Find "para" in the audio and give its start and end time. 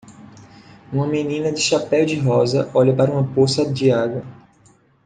2.95-3.11